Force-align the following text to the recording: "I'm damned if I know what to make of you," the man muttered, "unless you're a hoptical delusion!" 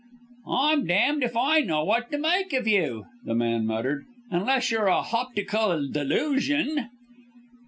"I'm 0.47 0.87
damned 0.87 1.21
if 1.21 1.37
I 1.37 1.59
know 1.59 1.83
what 1.83 2.09
to 2.09 2.17
make 2.17 2.53
of 2.53 2.67
you," 2.67 3.05
the 3.23 3.35
man 3.35 3.67
muttered, 3.67 4.03
"unless 4.31 4.71
you're 4.71 4.87
a 4.87 5.03
hoptical 5.03 5.91
delusion!" 5.93 6.89